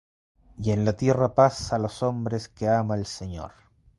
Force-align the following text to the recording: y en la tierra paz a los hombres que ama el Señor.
y 0.57 0.71
en 0.71 0.83
la 0.83 0.93
tierra 0.93 1.35
paz 1.35 1.71
a 1.73 1.77
los 1.77 2.01
hombres 2.01 2.49
que 2.49 2.67
ama 2.67 2.95
el 2.95 3.05
Señor. 3.05 3.51